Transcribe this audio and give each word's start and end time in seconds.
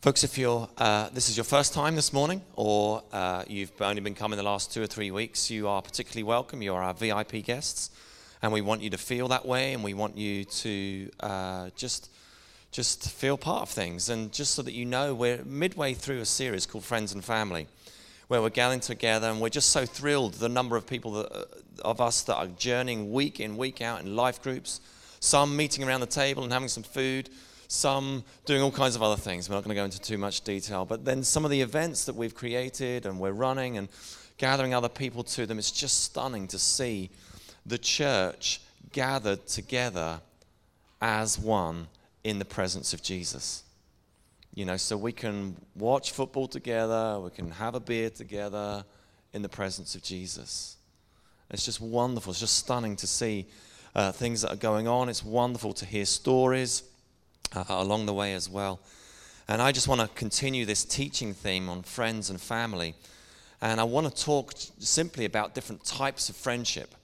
Folks, 0.00 0.24
if 0.24 0.38
you're, 0.38 0.66
uh, 0.78 1.10
this 1.10 1.28
is 1.28 1.36
your 1.36 1.44
first 1.44 1.74
time 1.74 1.94
this 1.94 2.10
morning, 2.10 2.40
or 2.56 3.02
uh, 3.12 3.44
you've 3.46 3.70
only 3.82 4.00
been 4.00 4.14
coming 4.14 4.38
the 4.38 4.42
last 4.42 4.72
two 4.72 4.82
or 4.82 4.86
three 4.86 5.10
weeks, 5.10 5.50
you 5.50 5.68
are 5.68 5.82
particularly 5.82 6.22
welcome. 6.22 6.62
You 6.62 6.72
are 6.72 6.82
our 6.82 6.94
VIP 6.94 7.44
guests, 7.44 7.90
and 8.40 8.50
we 8.50 8.62
want 8.62 8.80
you 8.80 8.88
to 8.88 8.96
feel 8.96 9.28
that 9.28 9.44
way, 9.44 9.74
and 9.74 9.84
we 9.84 9.92
want 9.92 10.16
you 10.16 10.46
to 10.46 11.10
uh, 11.20 11.70
just, 11.76 12.10
just 12.72 13.10
feel 13.10 13.36
part 13.36 13.60
of 13.60 13.68
things, 13.68 14.08
and 14.08 14.32
just 14.32 14.54
so 14.54 14.62
that 14.62 14.72
you 14.72 14.86
know, 14.86 15.14
we're 15.14 15.44
midway 15.44 15.92
through 15.92 16.20
a 16.20 16.24
series 16.24 16.64
called 16.64 16.84
Friends 16.84 17.12
and 17.12 17.22
Family, 17.22 17.68
where 18.28 18.40
we're 18.40 18.48
gathering 18.48 18.80
together, 18.80 19.28
and 19.28 19.38
we're 19.38 19.50
just 19.50 19.68
so 19.68 19.84
thrilled 19.84 20.32
the 20.32 20.48
number 20.48 20.78
of 20.78 20.86
people 20.86 21.12
that, 21.12 21.30
uh, 21.30 21.44
of 21.84 22.00
us 22.00 22.22
that 22.22 22.36
are 22.36 22.46
journeying 22.46 23.12
week 23.12 23.38
in, 23.38 23.58
week 23.58 23.82
out 23.82 24.00
in 24.00 24.16
life 24.16 24.40
groups, 24.42 24.80
some 25.20 25.54
meeting 25.54 25.84
around 25.84 26.00
the 26.00 26.06
table 26.06 26.42
and 26.42 26.54
having 26.54 26.68
some 26.68 26.84
food 26.84 27.28
some 27.70 28.24
doing 28.46 28.60
all 28.60 28.72
kinds 28.72 28.96
of 28.96 29.02
other 29.02 29.14
things. 29.14 29.48
We're 29.48 29.54
not 29.54 29.62
going 29.62 29.76
to 29.76 29.80
go 29.80 29.84
into 29.84 30.00
too 30.00 30.18
much 30.18 30.40
detail. 30.40 30.84
But 30.84 31.04
then 31.04 31.22
some 31.22 31.44
of 31.44 31.52
the 31.52 31.60
events 31.60 32.04
that 32.06 32.16
we've 32.16 32.34
created 32.34 33.06
and 33.06 33.20
we're 33.20 33.30
running 33.30 33.78
and 33.78 33.88
gathering 34.38 34.74
other 34.74 34.88
people 34.88 35.22
to 35.22 35.46
them, 35.46 35.56
it's 35.56 35.70
just 35.70 36.02
stunning 36.02 36.48
to 36.48 36.58
see 36.58 37.10
the 37.64 37.78
church 37.78 38.60
gathered 38.90 39.46
together 39.46 40.20
as 41.00 41.38
one 41.38 41.86
in 42.24 42.40
the 42.40 42.44
presence 42.44 42.92
of 42.92 43.04
Jesus. 43.04 43.62
You 44.52 44.64
know, 44.64 44.76
so 44.76 44.96
we 44.96 45.12
can 45.12 45.54
watch 45.76 46.10
football 46.10 46.48
together, 46.48 47.20
we 47.20 47.30
can 47.30 47.52
have 47.52 47.76
a 47.76 47.80
beer 47.80 48.10
together 48.10 48.84
in 49.32 49.42
the 49.42 49.48
presence 49.48 49.94
of 49.94 50.02
Jesus. 50.02 50.76
It's 51.52 51.64
just 51.64 51.80
wonderful. 51.80 52.32
It's 52.32 52.40
just 52.40 52.58
stunning 52.58 52.96
to 52.96 53.06
see 53.06 53.46
uh, 53.94 54.10
things 54.10 54.42
that 54.42 54.52
are 54.52 54.56
going 54.56 54.88
on. 54.88 55.08
It's 55.08 55.24
wonderful 55.24 55.72
to 55.74 55.86
hear 55.86 56.04
stories 56.04 56.82
uh, 57.54 57.64
along 57.68 58.06
the 58.06 58.14
way 58.14 58.34
as 58.34 58.48
well. 58.48 58.80
And 59.48 59.60
I 59.60 59.72
just 59.72 59.88
want 59.88 60.00
to 60.00 60.08
continue 60.08 60.64
this 60.64 60.84
teaching 60.84 61.34
theme 61.34 61.68
on 61.68 61.82
friends 61.82 62.30
and 62.30 62.40
family. 62.40 62.94
And 63.60 63.80
I 63.80 63.84
want 63.84 64.06
to 64.06 64.24
talk 64.24 64.52
simply 64.78 65.24
about 65.24 65.54
different 65.54 65.84
types 65.84 66.28
of 66.28 66.36
friendship. 66.36 66.94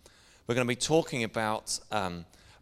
We're 0.46 0.54
going 0.54 0.66
to 0.66 0.68
be 0.68 0.76
talking 0.76 1.24
about 1.24 1.78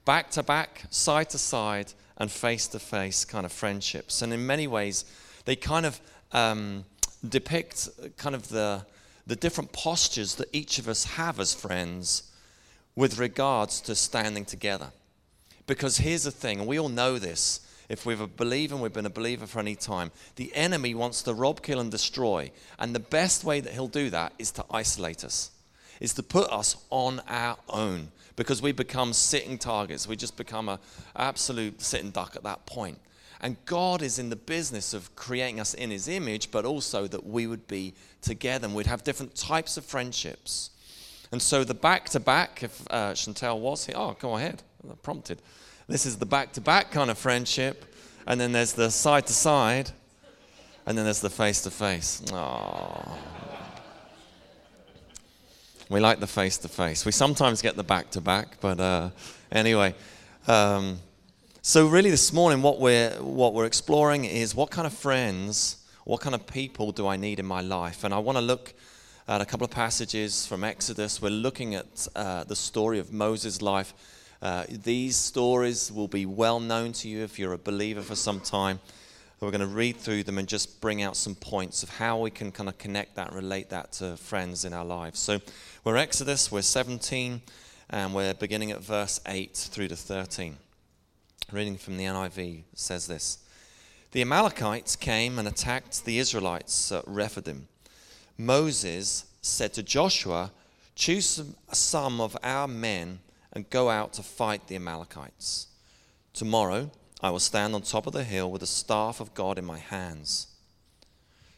back 0.05 0.31
to 0.31 0.43
back, 0.43 0.85
side 0.91 1.31
to 1.31 1.39
side, 1.39 1.93
and 2.17 2.31
face 2.31 2.67
to 2.69 2.79
face 2.79 3.25
kind 3.25 3.45
of 3.45 3.53
friendships. 3.53 4.23
And 4.23 4.33
in 4.33 4.47
many 4.47 4.67
ways, 4.67 5.05
they 5.45 5.57
kind 5.57 5.85
of 5.85 6.01
um, 6.33 6.85
depict 7.29 7.89
kind 8.17 8.35
of 8.35 8.49
the, 8.49 8.87
the 9.27 9.37
different 9.37 9.73
postures 9.73 10.37
that 10.37 10.49
each 10.53 10.79
of 10.79 10.89
us 10.89 11.05
have 11.05 11.41
as 11.41 11.55
friends 11.55 12.31
with 12.97 13.19
regards 13.19 13.81
to 13.83 13.95
standing 13.95 14.45
together. 14.45 14.93
Because 15.67 15.99
here's 15.99 16.25
the 16.25 16.31
thing, 16.31 16.61
and 16.61 16.69
we 16.69 16.79
all 16.79 16.89
know 16.89 17.19
this 17.19 17.61
if 17.89 18.07
we're 18.07 18.23
a 18.23 18.27
believer 18.27 18.75
and 18.75 18.83
we've 18.83 18.93
been 18.93 19.07
a 19.07 19.11
believer 19.11 19.47
for 19.47 19.59
any 19.59 19.75
time, 19.75 20.11
the 20.37 20.55
enemy 20.55 20.95
wants 20.95 21.23
to 21.23 21.35
rob, 21.35 21.63
kill, 21.63 21.81
and 21.81 21.91
destroy. 21.91 22.51
And 22.79 22.95
the 22.95 23.01
best 23.01 23.45
way 23.45 23.61
that 23.61 23.73
he'll 23.73 23.89
do 23.89 24.11
that 24.11 24.33
is 24.39 24.51
to 24.53 24.65
isolate 24.71 25.25
us, 25.25 25.51
is 26.01 26.15
to 26.15 26.23
put 26.23 26.51
us 26.51 26.77
on 26.91 27.21
our 27.29 27.57
own 27.69 28.09
because 28.37 28.61
we 28.63 28.73
become 28.73 29.13
sitting 29.13 29.59
targets. 29.59 30.09
We 30.09 30.17
just 30.17 30.37
become 30.37 30.69
an 30.69 30.79
absolute 31.15 31.81
sitting 31.81 32.11
duck 32.11 32.37
at 32.37 32.43
that 32.45 32.67
point. 32.67 32.99
And 33.41 33.57
God 33.67 34.01
is 34.01 34.19
in 34.19 34.31
the 34.31 34.37
business 34.37 34.95
of 34.95 35.15
creating 35.17 35.61
us 35.61 35.75
in 35.75 35.91
His 35.91 36.09
image, 36.09 36.51
but 36.51 36.65
also 36.65 37.07
that 37.09 37.27
we 37.27 37.47
would 37.47 37.67
be 37.69 37.95
together 38.23 38.67
and 38.67 38.75
we'd 38.75 38.87
have 38.87 39.05
different 39.05 39.35
types 39.35 39.77
of 39.77 39.85
friendships. 39.85 40.71
And 41.31 41.43
so 41.43 41.65
the 41.65 41.75
back 41.75 42.09
to 42.11 42.21
back, 42.21 42.63
if 42.63 42.81
uh, 42.91 43.13
Chantel 43.13 43.59
was 43.59 43.87
here, 43.87 43.97
oh, 43.99 44.17
go 44.19 44.37
ahead, 44.37 44.63
prompted. 45.03 45.43
This 45.87 46.07
is 46.07 46.17
the 46.17 46.27
back 46.27 46.53
to 46.55 46.61
back 46.61 46.91
kind 46.91 47.11
of 47.11 47.19
friendship. 47.19 47.85
And 48.27 48.41
then 48.41 48.53
there's 48.53 48.73
the 48.73 48.91
side 48.91 49.27
to 49.27 49.33
side. 49.33 49.91
And 50.87 50.97
then 50.97 51.05
there's 51.05 51.21
the 51.21 51.31
face 51.31 51.61
to 51.63 51.71
face. 51.71 52.23
We 55.91 56.01
like 56.01 56.21
the 56.21 56.27
face 56.27 56.57
to 56.59 56.69
face. 56.69 57.05
We 57.05 57.13
sometimes 57.13 57.61
get 57.61 57.77
the 57.77 57.85
back 57.85 58.11
to 58.13 58.21
back, 58.21 58.59
but 58.61 58.81
uh, 58.81 59.11
anyway. 59.53 59.95
Um, 60.49 60.99
so 61.61 61.87
really, 61.87 62.11
this 62.11 62.33
morning, 62.33 62.63
what 62.63 62.81
we're 62.81 63.11
what 63.21 63.53
we're 63.53 63.67
exploring 63.67 64.25
is 64.25 64.55
what 64.55 64.71
kind 64.71 64.87
of 64.87 64.95
friends, 64.95 65.77
what 66.05 66.21
kind 66.21 66.35
of 66.35 66.47
people 66.47 66.93
do 66.93 67.07
I 67.07 67.17
need 67.17 67.39
in 67.39 67.47
my 67.47 67.61
life? 67.61 68.05
And 68.05 68.15
I 68.15 68.19
want 68.19 68.37
to 68.37 68.43
look 68.43 68.75
at 69.29 69.41
a 69.41 69.47
couple 69.47 69.65
of 69.65 69.71
passages 69.71 70.47
from 70.47 70.65
Exodus. 70.65 71.21
We're 71.21 71.31
looking 71.31 71.75
at 71.75 72.09
uh, 72.17 72.45
the 72.45 72.57
story 72.57 72.99
of 72.99 73.13
Moses' 73.13 73.63
life 73.63 73.95
uh, 74.45 74.67
these 74.69 75.17
stories 75.17 75.91
will 75.91 76.07
be 76.07 76.27
well 76.27 76.61
known 76.61 76.93
to 76.93 77.09
you 77.09 77.25
if 77.25 77.39
you're 77.39 77.55
a 77.55 77.59
believer 77.59 78.03
for 78.03 78.15
some 78.15 78.41
time. 78.41 78.79
We're 79.41 79.51
going 79.51 79.63
to 79.63 79.67
read 79.67 79.97
through 79.97 80.25
them 80.25 80.37
and 80.37 80.47
just 80.47 80.83
bring 80.83 81.01
out 81.01 81.17
some 81.17 81.35
points 81.35 81.83
of 81.83 81.89
how 81.89 82.19
we 82.19 82.31
can 82.31 82.53
kind 82.53 82.69
of 82.69 82.77
connect 82.77 83.17
that, 83.17 83.33
relate 83.33 83.71
that 83.71 83.93
to 83.93 84.19
friends 84.19 84.67
in 84.67 84.75
our 84.75 84.85
lives. 84.85 85.19
So 85.19 85.41
we're 85.83 85.97
Exodus, 85.97 86.53
we're 86.53 86.61
17, 86.61 87.41
and 87.89 88.15
we're 88.15 88.35
beginning 88.35 88.71
at 88.71 88.83
verse 88.83 89.19
8 89.27 89.57
through 89.57 89.89
to 89.89 89.97
13. 89.97 90.59
Reading 91.51 91.79
from 91.79 91.97
the 91.97 92.05
NIV 92.05 92.65
says 92.75 93.07
this 93.07 93.39
The 94.13 94.21
Amalekites 94.21 94.95
came 94.95 95.39
and 95.39 95.49
attacked 95.49 96.05
the 96.05 96.19
Israelites 96.19 96.93
at 96.93 97.05
Rephidim. 97.07 97.67
Moses 98.37 99.25
said 99.41 99.73
to 99.73 99.83
Joshua, 99.83 100.53
Choose 100.95 101.43
some 101.73 102.21
of 102.21 102.37
our 102.43 102.69
men 102.69 103.21
and 103.55 103.71
go 103.71 103.91
out 103.91 104.13
to 104.15 104.23
fight 104.23 104.67
the 104.67 104.77
Amalekites. 104.77 105.69
Tomorrow 106.33 106.91
I 107.21 107.31
will 107.31 107.41
stand 107.41 107.75
on 107.75 107.83
top 107.83 108.07
of 108.07 108.13
the 108.13 108.25
hill 108.25 108.51
with 108.51 108.61
the 108.61 108.67
staff 108.67 109.21
of 109.21 109.35
God 109.35 109.59
in 109.59 109.65
my 109.65 109.79
hands. 109.79 110.49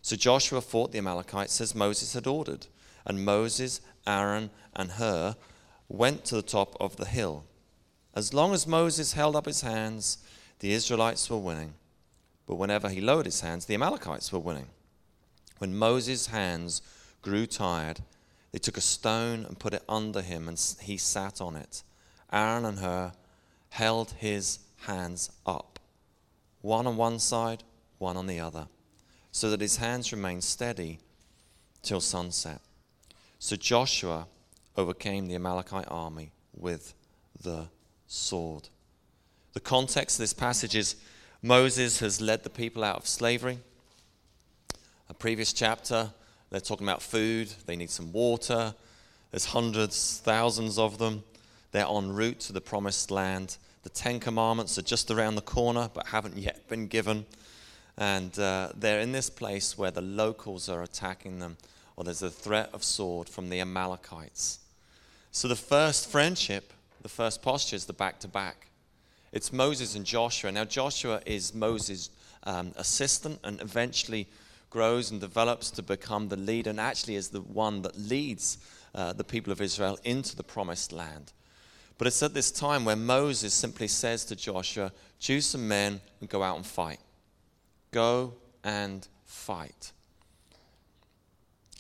So 0.03 0.15
Joshua 0.15 0.61
fought 0.61 0.93
the 0.93 0.99
Amalekites 0.99 1.61
as 1.61 1.75
Moses 1.75 2.12
had 2.12 2.27
ordered, 2.27 2.67
and 3.05 3.25
Moses, 3.25 3.81
Aaron, 4.06 4.51
and 4.75 4.93
Hur 4.93 5.35
went 5.89 6.25
to 6.27 6.37
the 6.37 6.43
top 6.43 6.77
of 6.79 6.97
the 6.97 7.06
hill. 7.06 7.45
As 8.15 8.33
long 8.33 8.55
as 8.55 8.67
Moses 8.67 9.15
held 9.15 9.35
up 9.35 9.47
his 9.47 9.62
hands, 9.62 10.19
the 10.61 10.73
Israelites 10.73 11.29
were 11.29 11.39
winning. 11.39 11.75
But 12.47 12.55
whenever 12.55 12.89
he 12.89 13.01
lowered 13.01 13.27
his 13.27 13.41
hands, 13.41 13.67
the 13.67 13.75
Amalekites 13.75 14.33
were 14.33 14.39
winning. 14.39 14.69
When 15.59 15.77
Moses' 15.77 16.29
hands 16.29 16.83
grew 17.23 17.47
tired, 17.47 18.01
they 18.53 18.59
took 18.59 18.77
a 18.77 18.81
stone 18.81 19.45
and 19.45 19.59
put 19.59 19.75
it 19.75 19.83
under 19.89 20.23
him, 20.23 20.49
and 20.49 20.59
he 20.81 20.97
sat 20.97 21.41
on 21.41 21.56
it. 21.56 21.83
Aaron 22.32 22.64
and 22.64 22.78
Hur 22.78 23.12
held 23.70 24.12
his 24.12 24.59
hands 24.87 25.31
up, 25.44 25.78
one 26.60 26.87
on 26.87 26.97
one 26.97 27.19
side, 27.19 27.62
one 27.98 28.16
on 28.16 28.26
the 28.26 28.41
other, 28.41 28.69
so 29.32 29.50
that 29.50 29.60
his 29.60 29.76
hands 29.76 30.12
remained 30.12 30.44
steady 30.44 30.98
till 31.82 32.00
sunset. 32.00 32.60
So 33.38 33.56
Joshua 33.56 34.26
overcame 34.76 35.26
the 35.26 35.34
Amalekite 35.34 35.88
army 35.88 36.32
with 36.54 36.94
the 37.42 37.69
sword. 38.06 38.69
The 39.53 39.60
context 39.60 40.19
of 40.19 40.22
this 40.22 40.32
passage 40.32 40.75
is 40.75 40.97
Moses 41.43 42.00
has 42.00 42.20
led 42.20 42.43
the 42.43 42.50
people 42.50 42.82
out 42.82 42.97
of 42.97 43.06
slavery. 43.06 43.58
A 45.08 45.14
previous 45.14 45.53
chapter, 45.53 46.10
they're 46.50 46.60
talking 46.60 46.87
about 46.87 47.03
food, 47.03 47.53
they 47.66 47.76
need 47.76 47.91
some 47.91 48.12
water. 48.12 48.75
There's 49.31 49.47
hundreds, 49.47 50.20
thousands 50.25 50.78
of 50.78 50.98
them. 50.98 51.22
They're 51.76 51.87
en 51.87 52.10
route 52.10 52.41
to 52.41 52.54
the 52.54 52.62
promised 52.62 53.10
land. 53.10 53.59
The 53.82 53.91
Ten 53.91 54.19
Commandments 54.19 54.78
are 54.78 54.82
just 54.82 55.10
around 55.10 55.34
the 55.34 55.42
corner 55.42 55.91
but 55.92 56.06
haven't 56.06 56.38
yet 56.38 56.66
been 56.69 56.87
given. 56.87 57.26
And 57.98 58.38
uh, 58.38 58.70
they're 58.75 59.00
in 59.00 59.12
this 59.12 59.28
place 59.28 59.76
where 59.76 59.91
the 59.91 60.00
locals 60.00 60.70
are 60.70 60.82
attacking 60.82 61.38
them, 61.38 61.59
or 61.94 62.04
there's 62.04 62.22
a 62.22 62.31
threat 62.31 62.70
of 62.72 62.82
sword 62.82 63.28
from 63.28 63.50
the 63.50 63.60
Amalekites. 63.60 64.60
So 65.32 65.48
the 65.48 65.54
first 65.54 66.10
friendship, 66.10 66.72
the 67.03 67.10
first 67.10 67.42
posture 67.42 67.76
is 67.76 67.84
the 67.84 67.93
back 67.93 68.20
to 68.20 68.28
back. 68.28 68.69
It's 69.31 69.53
Moses 69.53 69.94
and 69.97 70.06
Joshua. 70.06 70.50
Now, 70.50 70.64
Joshua 70.64 71.20
is 71.26 71.54
Moses' 71.54 72.08
um, 72.44 72.72
assistant 72.76 73.38
and 73.44 73.60
eventually 73.60 74.29
grows 74.70 75.11
and 75.11 75.20
develops 75.20 75.70
to 75.72 75.82
become 75.82 76.29
the 76.29 76.38
leader 76.38 76.70
and 76.70 76.81
actually 76.81 77.17
is 77.17 77.29
the 77.29 77.43
one 77.43 77.82
that 77.82 77.99
leads 77.99 78.56
uh, 78.94 79.12
the 79.12 79.25
people 79.25 79.52
of 79.52 79.61
Israel 79.61 79.99
into 80.05 80.34
the 80.37 80.43
promised 80.43 80.90
land. 80.90 81.32
But 81.98 82.06
it's 82.06 82.22
at 82.22 82.34
this 82.34 82.50
time 82.50 82.84
where 82.84 82.96
Moses 82.96 83.54
simply 83.54 83.88
says 83.88 84.25
to 84.26 84.37
Joshua, 84.37 84.93
Choose 85.19 85.46
some 85.46 85.66
men 85.66 86.00
and 86.20 86.28
go 86.28 86.43
out 86.43 86.56
and 86.56 86.66
fight. 86.66 87.00
Go 87.90 88.34
and 88.62 89.06
fight. 89.25 89.93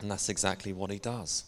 And 0.00 0.10
that's 0.10 0.28
exactly 0.28 0.72
what 0.72 0.90
he 0.90 0.98
does. 0.98 1.44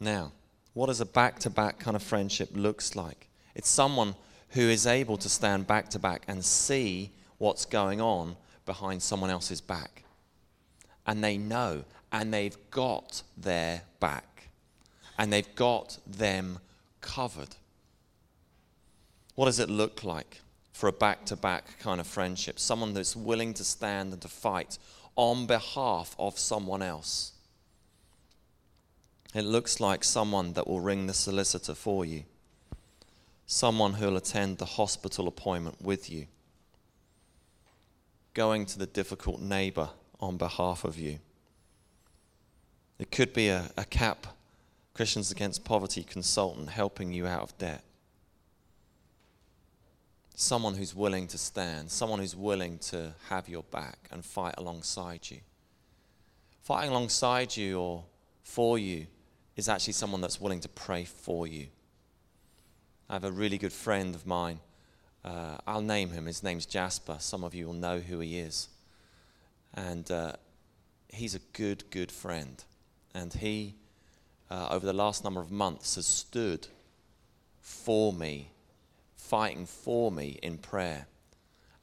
Now, 0.00 0.32
what 0.74 0.86
does 0.86 1.00
a 1.00 1.06
back 1.06 1.38
to 1.40 1.50
back 1.50 1.78
kind 1.78 1.96
of 1.96 2.02
friendship 2.02 2.50
looks 2.54 2.94
like? 2.94 3.28
It's 3.54 3.68
someone 3.68 4.14
who 4.50 4.68
is 4.68 4.86
able 4.86 5.16
to 5.18 5.28
stand 5.28 5.66
back 5.66 5.88
to 5.90 5.98
back 5.98 6.22
and 6.28 6.44
see 6.44 7.10
what's 7.38 7.64
going 7.64 8.00
on 8.00 8.36
behind 8.66 9.02
someone 9.02 9.30
else's 9.30 9.60
back. 9.60 10.04
And 11.06 11.24
they 11.24 11.38
know, 11.38 11.84
and 12.12 12.32
they've 12.32 12.56
got 12.70 13.22
their 13.36 13.82
back, 13.98 14.48
and 15.18 15.32
they've 15.32 15.54
got 15.54 15.98
them 16.06 16.58
covered. 17.00 17.56
What 19.34 19.46
does 19.46 19.58
it 19.58 19.70
look 19.70 20.02
like? 20.04 20.40
for 20.78 20.86
a 20.88 20.92
back 20.92 21.24
to 21.24 21.34
back 21.34 21.76
kind 21.80 22.00
of 22.00 22.06
friendship, 22.06 22.56
someone 22.56 22.94
that's 22.94 23.16
willing 23.16 23.52
to 23.52 23.64
stand 23.64 24.12
and 24.12 24.22
to 24.22 24.28
fight 24.28 24.78
on 25.16 25.44
behalf 25.44 26.14
of 26.20 26.38
someone 26.38 26.82
else. 26.82 27.32
It 29.34 29.42
looks 29.42 29.80
like 29.80 30.04
someone 30.04 30.52
that 30.52 30.68
will 30.68 30.78
ring 30.78 31.08
the 31.08 31.14
solicitor 31.14 31.74
for 31.74 32.04
you, 32.04 32.22
someone 33.44 33.94
who'll 33.94 34.16
attend 34.16 34.58
the 34.58 34.66
hospital 34.66 35.26
appointment 35.26 35.82
with 35.82 36.08
you, 36.08 36.28
going 38.32 38.64
to 38.66 38.78
the 38.78 38.86
difficult 38.86 39.40
neighbor 39.40 39.90
on 40.20 40.36
behalf 40.36 40.84
of 40.84 40.96
you. 40.96 41.18
It 43.00 43.10
could 43.10 43.32
be 43.32 43.48
a, 43.48 43.68
a 43.76 43.84
CAP, 43.84 44.28
Christians 44.98 45.30
Against 45.30 45.64
Poverty 45.64 46.02
consultant, 46.02 46.70
helping 46.70 47.12
you 47.12 47.24
out 47.24 47.42
of 47.42 47.56
debt 47.56 47.84
someone 50.34 50.74
who's 50.74 50.92
willing 50.92 51.28
to 51.28 51.38
stand, 51.38 51.88
someone 51.88 52.18
who's 52.18 52.34
willing 52.34 52.78
to 52.78 53.12
have 53.28 53.48
your 53.48 53.62
back 53.62 54.08
and 54.10 54.24
fight 54.24 54.56
alongside 54.58 55.30
you. 55.30 55.38
Fighting 56.62 56.90
alongside 56.90 57.56
you 57.56 57.78
or 57.78 58.06
for 58.42 58.76
you 58.76 59.06
is 59.54 59.68
actually 59.68 59.92
someone 59.92 60.20
that's 60.20 60.40
willing 60.40 60.58
to 60.58 60.68
pray 60.68 61.04
for 61.04 61.46
you. 61.46 61.68
I 63.08 63.12
have 63.12 63.24
a 63.24 63.30
really 63.30 63.56
good 63.56 63.72
friend 63.72 64.16
of 64.16 64.26
mine. 64.26 64.58
Uh, 65.24 65.58
I'll 65.64 65.80
name 65.80 66.10
him. 66.10 66.26
His 66.26 66.42
name's 66.42 66.66
Jasper. 66.66 67.18
Some 67.20 67.44
of 67.44 67.54
you 67.54 67.66
will 67.66 67.72
know 67.72 68.00
who 68.00 68.18
he 68.18 68.40
is. 68.40 68.68
And 69.74 70.10
uh, 70.10 70.32
he's 71.08 71.36
a 71.36 71.40
good, 71.52 71.84
good 71.92 72.10
friend. 72.10 72.64
And 73.14 73.32
he, 73.32 73.76
uh, 74.50 74.68
over 74.70 74.86
the 74.86 74.92
last 74.92 75.24
number 75.24 75.40
of 75.40 75.50
months, 75.50 75.96
has 75.96 76.06
stood 76.06 76.68
for 77.60 78.12
me 78.12 78.50
fighting 79.28 79.66
for 79.66 80.10
me 80.10 80.38
in 80.42 80.56
prayer 80.56 81.06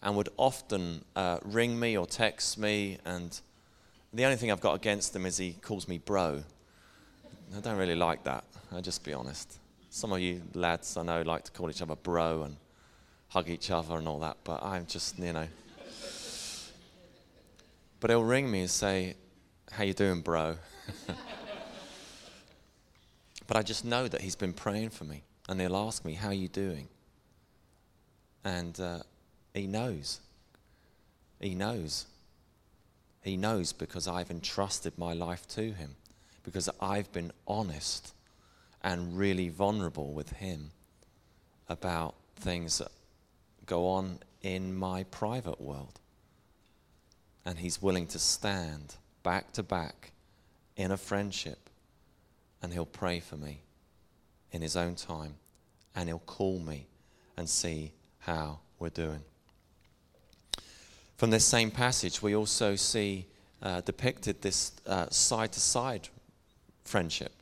and 0.02 0.16
would 0.16 0.30
often 0.38 1.06
uh, 1.16 1.38
ring 1.44 1.80
me 1.80 1.96
or 1.96 2.08
text 2.08 2.58
me. 2.58 2.98
And 3.06 3.40
the 4.12 4.26
only 4.26 4.36
thing 4.36 4.52
I've 4.52 4.62
got 4.62 4.74
against 4.74 5.16
him 5.16 5.28
is 5.28 5.38
he 5.38 5.54
calls 5.54 5.88
me 5.88 6.00
bro. 6.00 6.44
I 7.56 7.60
don't 7.60 7.78
really 7.78 7.96
like 7.96 8.24
that, 8.24 8.44
I'll 8.72 8.82
just 8.82 9.04
be 9.04 9.14
honest. 9.14 9.60
Some 9.92 10.12
of 10.12 10.20
you 10.20 10.42
lads 10.56 10.98
I 10.98 11.04
know 11.04 11.22
like 11.22 11.44
to 11.44 11.52
call 11.52 11.70
each 11.70 11.84
other 11.84 11.96
bro 11.96 12.44
and 12.44 12.58
hug 13.30 13.48
each 13.50 13.70
other 13.70 13.96
and 13.98 14.08
all 14.08 14.20
that, 14.20 14.38
but 14.44 14.64
I'm 14.64 14.88
just, 14.88 15.20
you 15.20 15.32
know. 15.32 15.48
but 18.00 18.10
he'll 18.10 18.24
ring 18.24 18.50
me 18.50 18.62
and 18.62 18.70
say, 18.70 19.16
How 19.72 19.84
you 19.84 19.94
doing, 19.94 20.22
bro? 20.22 20.58
but 23.48 23.58
I 23.58 23.64
just 23.64 23.86
know 23.86 24.08
that 24.08 24.22
he's 24.22 24.36
been 24.36 24.54
praying 24.54 24.90
for 24.90 25.04
me. 25.04 25.24
And 25.48 25.62
he'll 25.62 25.76
ask 25.76 26.04
me, 26.04 26.14
How 26.14 26.30
are 26.30 26.34
you 26.34 26.48
doing? 26.48 26.88
And 28.44 28.80
uh, 28.80 29.00
he 29.54 29.68
knows. 29.68 30.20
He 31.40 31.56
knows. 31.56 32.06
He 33.22 33.38
knows 33.38 33.74
because 33.74 34.08
I've 34.08 34.30
entrusted 34.30 34.98
my 34.98 35.14
life 35.14 35.48
to 35.50 35.72
him, 35.72 35.96
because 36.44 36.70
I've 36.80 37.12
been 37.12 37.32
honest 37.48 38.14
and 38.84 39.18
really 39.18 39.50
vulnerable 39.50 40.14
with 40.14 40.30
him 40.34 40.70
about 41.68 42.14
things 42.36 42.78
that 42.78 42.92
go 43.66 43.88
on 43.88 44.20
in 44.42 44.76
my 44.76 45.04
private 45.06 45.60
world. 45.60 46.00
And 47.46 47.58
he's 47.58 47.82
willing 47.82 48.06
to 48.08 48.20
stand 48.20 48.96
back 49.24 49.52
to 49.54 49.64
back 49.64 50.12
in 50.78 50.92
a 50.92 50.98
friendship, 50.98 51.70
and 52.66 52.74
he'll 52.74 52.84
pray 52.84 53.20
for 53.20 53.38
me 53.38 53.62
in 54.52 54.60
his 54.60 54.76
own 54.76 54.96
time, 54.96 55.36
and 55.96 56.10
he'll 56.10 56.18
call 56.18 56.58
me 56.58 56.88
and 57.38 57.48
see 57.48 57.92
how 58.18 58.58
we're 58.80 58.90
doing. 58.90 59.22
From 61.16 61.30
this 61.30 61.46
same 61.46 61.70
passage, 61.70 62.24
we 62.24 62.36
also 62.36 62.76
see 62.76 63.28
uh, 63.62 63.82
depicted 63.82 64.42
this 64.42 64.72
side 65.12 65.52
to 65.52 65.60
side 65.60 66.10
friendship. 66.86 67.34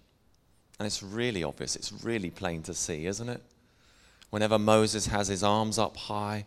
And 0.77 0.85
it's 0.85 1.01
really 1.01 1.41
obvious, 1.41 1.77
it's 1.77 1.93
really 2.03 2.29
plain 2.29 2.61
to 2.63 2.73
see, 2.73 3.05
isn't 3.05 3.29
it? 3.29 3.41
Whenever 4.29 4.59
Moses 4.59 5.05
has 5.07 5.29
his 5.29 5.41
arms 5.41 5.79
up 5.79 5.95
high, 5.95 6.45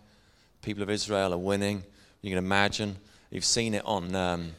people 0.60 0.82
of 0.82 0.90
Israel 0.90 1.32
are 1.32 1.38
winning. 1.38 1.82
You 2.20 2.28
can 2.28 2.38
imagine. 2.38 2.96
You've 3.30 3.42
seen 3.46 3.72
it 3.72 3.86
on 3.86 4.14
um, 4.14 4.52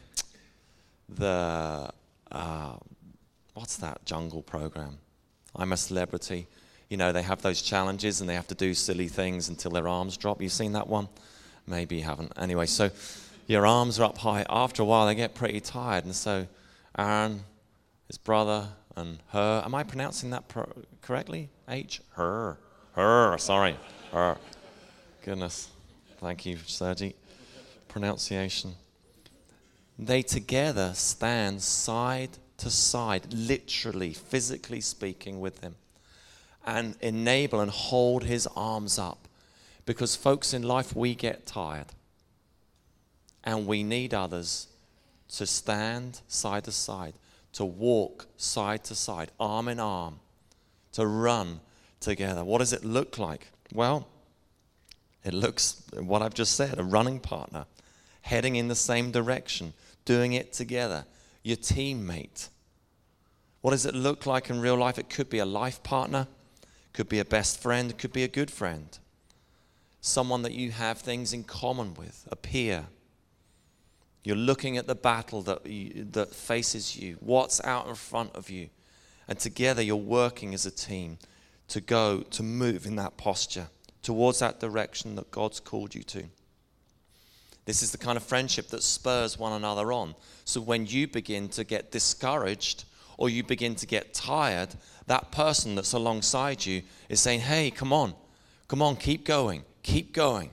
the, 1.08 1.92
uh, 2.32 2.78
what's 3.58 3.78
that 3.78 4.06
jungle 4.06 4.42
program? 4.42 5.00
I'm 5.56 5.74
a 5.74 5.78
Celebrity 5.78 6.48
you 6.90 6.98
know, 6.98 7.12
they 7.12 7.22
have 7.22 7.42
those 7.42 7.62
challenges 7.62 8.22
and 8.22 8.30
they 8.30 8.36
have 8.36 8.48
to 8.48 8.56
do 8.56 8.74
silly 8.74 9.08
things 9.08 9.50
until 9.50 9.72
their 9.72 9.88
arms 9.88 10.16
drop. 10.16 10.42
You've 10.42 10.52
seen 10.52 10.74
that 10.74 10.88
one? 10.88 11.10
Maybe 11.66 11.98
you 11.98 12.04
haven't. 12.04 12.32
Anyway, 12.38 12.66
so 12.66 12.90
your 13.46 13.68
arms 13.68 14.00
are 14.00 14.06
up 14.06 14.18
high. 14.20 14.46
After 14.50 14.84
a 14.84 14.86
while, 14.86 15.06
they 15.06 15.16
get 15.16 15.36
pretty 15.36 15.60
tired. 15.60 16.06
And 16.06 16.16
so 16.16 16.48
Aaron, 16.98 17.42
his 18.08 18.18
brother, 18.18 18.70
and 18.96 19.20
Hur, 19.34 19.64
Am 19.66 19.76
I 19.76 19.84
pronouncing 19.84 20.30
that 20.30 20.48
pro- 20.48 20.72
correctly? 21.02 21.50
H? 21.68 22.02
Her. 22.12 22.58
Her. 22.94 23.38
Sorry. 23.38 23.78
Her. 24.14 24.38
Goodness. 25.24 25.70
Thank 26.20 26.46
you, 26.46 26.58
Sergi. 26.66 27.16
Pronunciation. 27.90 28.76
They 30.00 30.22
together 30.22 30.94
stand 30.94 31.62
side 31.62 32.30
to 32.58 32.70
side, 32.70 33.34
literally, 33.34 34.14
physically 34.14 34.82
speaking, 34.82 35.40
with 35.40 35.62
him 35.62 35.76
and 36.68 36.96
enable 37.00 37.62
and 37.62 37.72
hold 37.72 38.26
his 38.26 38.48
arms 38.56 39.00
up. 39.00 39.28
Because, 39.86 40.18
folks, 40.18 40.54
in 40.54 40.64
life 40.64 40.96
we 40.96 41.16
get 41.16 41.46
tired. 41.46 41.88
And 43.44 43.66
we 43.66 43.84
need 43.84 44.14
others 44.14 44.68
to 45.30 45.46
stand 45.46 46.20
side 46.28 46.66
to 46.66 46.72
side, 46.72 47.14
to 47.54 47.64
walk 47.64 48.28
side 48.36 48.84
to 48.86 48.96
side, 48.96 49.32
arm 49.40 49.70
in 49.70 49.80
arm, 49.80 50.20
to 50.92 51.08
run 51.08 51.62
together. 52.02 52.44
What 52.44 52.58
does 52.58 52.74
it 52.74 52.84
look 52.84 53.18
like? 53.18 53.48
Well, 53.74 54.08
it 55.24 55.34
looks 55.34 55.82
what 55.94 56.22
I've 56.22 56.34
just 56.34 56.56
said 56.56 56.78
a 56.78 56.84
running 56.84 57.22
partner, 57.22 57.66
heading 58.22 58.58
in 58.58 58.68
the 58.68 58.76
same 58.76 59.12
direction, 59.12 59.74
doing 60.04 60.34
it 60.34 60.52
together, 60.52 61.06
your 61.48 61.58
teammate. 61.58 62.50
What 63.62 63.72
does 63.72 63.86
it 63.86 63.96
look 63.96 64.26
like 64.26 64.50
in 64.50 64.60
real 64.60 64.76
life? 64.76 65.00
It 65.00 65.10
could 65.10 65.30
be 65.30 65.40
a 65.40 65.46
life 65.46 65.82
partner, 65.82 66.28
could 66.94 67.10
be 67.10 67.20
a 67.20 67.26
best 67.26 67.62
friend, 67.62 67.98
could 67.98 68.14
be 68.14 68.24
a 68.24 68.28
good 68.28 68.52
friend, 68.52 68.98
someone 70.02 70.42
that 70.42 70.54
you 70.54 70.72
have 70.72 71.00
things 71.00 71.34
in 71.34 71.44
common 71.44 71.94
with, 71.94 72.28
a 72.32 72.36
peer. 72.36 72.88
You're 74.24 74.36
looking 74.36 74.78
at 74.78 74.88
the 74.88 74.96
battle 74.96 75.42
that, 75.44 75.66
you, 75.66 76.06
that 76.12 76.36
faces 76.36 76.98
you, 76.98 77.18
what's 77.22 77.64
out 77.64 77.88
in 77.88 77.96
front 77.96 78.36
of 78.36 78.50
you, 78.50 78.70
and 79.28 79.40
together 79.40 79.82
you're 79.82 79.96
working 79.96 80.54
as 80.54 80.66
a 80.66 80.72
team 80.72 81.18
to 81.70 81.82
go, 81.82 82.22
to 82.22 82.44
move 82.44 82.86
in 82.86 82.98
that 82.98 83.18
posture 83.18 83.68
towards 84.02 84.40
that 84.40 84.60
direction 84.60 85.16
that 85.16 85.32
God's 85.32 85.60
called 85.60 85.96
you 85.96 86.04
to. 86.04 86.26
This 87.68 87.84
is 87.84 87.92
the 87.92 87.98
kind 87.98 88.16
of 88.16 88.24
friendship 88.24 88.70
that 88.70 88.82
spurs 88.82 89.38
one 89.38 89.52
another 89.52 89.92
on. 89.92 90.16
So 90.46 90.62
when 90.62 90.86
you 90.86 91.06
begin 91.06 91.50
to 91.50 91.66
get 91.66 91.92
discouraged 91.92 92.86
or 93.18 93.30
you 93.30 93.44
begin 93.44 93.76
to 93.76 93.86
get 93.86 94.14
tired, 94.14 94.70
that 95.08 95.34
person 95.34 95.76
that's 95.76 95.92
alongside 95.92 96.66
you 96.66 96.84
is 97.10 97.20
saying, 97.20 97.42
Hey, 97.42 97.70
come 97.70 97.92
on, 97.92 98.14
come 98.70 98.82
on, 98.82 98.96
keep 98.96 99.26
going, 99.26 99.66
keep 99.84 100.14
going. 100.14 100.52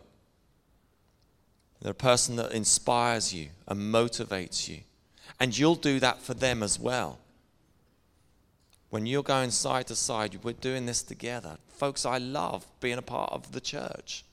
They're 1.80 1.92
a 1.92 1.94
person 1.94 2.34
that 2.34 2.50
inspires 2.50 3.32
you 3.32 3.50
and 3.68 3.94
motivates 3.94 4.68
you. 4.68 4.80
And 5.38 5.56
you'll 5.56 5.76
do 5.76 6.00
that 6.00 6.20
for 6.20 6.34
them 6.34 6.64
as 6.64 6.80
well. 6.80 7.20
When 8.90 9.06
you're 9.06 9.22
going 9.22 9.52
side 9.52 9.86
to 9.86 9.94
side, 9.94 10.40
we're 10.42 10.54
doing 10.54 10.86
this 10.86 11.02
together. 11.02 11.58
Folks, 11.68 12.04
I 12.04 12.18
love 12.18 12.66
being 12.80 12.98
a 12.98 13.02
part 13.02 13.30
of 13.32 13.52
the 13.52 13.60
church. 13.60 14.24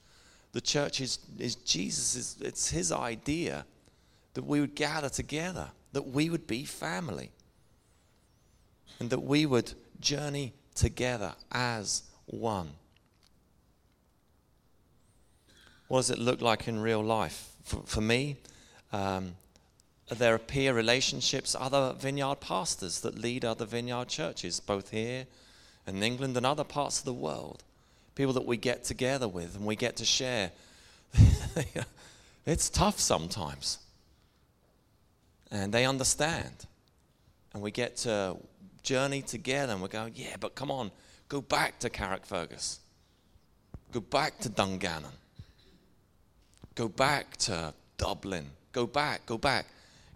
The 0.54 0.62
church 0.62 1.00
is, 1.00 1.20
is 1.40 1.56
Jesus, 1.56 2.16
is, 2.16 2.38
it's 2.42 2.70
his 2.70 2.92
idea 2.92 3.66
that 4.34 4.44
we 4.44 4.60
would 4.60 4.76
gather 4.76 5.10
together, 5.10 5.70
that 5.94 6.08
we 6.08 6.30
would 6.30 6.48
be 6.48 6.66
family 6.66 7.32
and 9.00 9.10
that 9.10 9.24
we 9.24 9.46
would 9.46 9.74
journey 10.00 10.54
together 10.76 11.34
as 11.52 12.04
one. 12.26 12.70
What 15.88 16.00
does 16.00 16.10
it 16.12 16.20
look 16.20 16.42
like 16.42 16.68
in 16.68 16.80
real 16.80 17.04
life? 17.04 17.50
For, 17.64 17.82
for 17.86 18.02
me, 18.02 18.38
um, 18.94 19.36
there 20.10 20.34
are 20.34 20.40
peer 20.40 20.74
relationships, 20.74 21.56
other 21.60 21.94
vineyard 21.94 22.42
pastors 22.42 23.02
that 23.02 23.18
lead 23.18 23.46
other 23.46 23.66
vineyard 23.66 24.08
churches, 24.08 24.60
both 24.60 24.92
here 24.92 25.26
in 25.88 26.04
England 26.04 26.38
and 26.38 26.46
other 26.46 26.64
parts 26.64 27.00
of 27.00 27.06
the 27.06 27.14
world. 27.14 27.64
People 28.16 28.34
that 28.34 28.46
we 28.46 28.58
get 28.58 28.84
together 28.84 29.28
with 29.28 29.56
and 29.56 29.66
we 29.66 29.76
get 29.76 29.98
to 29.98 30.06
share. 30.06 30.52
it's 32.46 32.70
tough 32.70 33.00
sometimes. 33.00 33.80
And 35.50 35.74
they 35.74 35.86
understand. 35.86 36.66
And 37.54 37.62
we 37.62 37.72
get 37.72 37.98
to 37.98 38.38
journey 38.84 39.22
together 39.22 39.74
and 39.74 39.82
we're 39.82 39.88
going, 39.88 40.14
yeah, 40.16 40.36
but 40.40 40.56
come 40.56 40.72
on, 40.72 40.92
go 41.28 41.42
back 41.42 41.80
to 41.80 41.90
Carrickfergus. 41.90 42.80
Go 43.92 44.00
back 44.00 44.40
to 44.40 44.50
Dungannon. 44.50 45.12
Go 46.76 46.88
back 46.88 47.36
to 47.38 47.74
Dublin. 47.98 48.46
Go 48.72 48.88
back, 48.88 49.26
go 49.26 49.38
back. 49.38 49.66